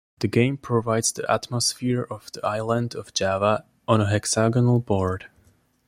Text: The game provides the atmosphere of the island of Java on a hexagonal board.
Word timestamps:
The 0.17 0.27
game 0.27 0.57
provides 0.57 1.11
the 1.11 1.31
atmosphere 1.31 2.07
of 2.09 2.31
the 2.31 2.43
island 2.43 2.95
of 2.95 3.13
Java 3.13 3.65
on 3.87 4.01
a 4.01 4.07
hexagonal 4.07 4.79
board. 4.79 5.29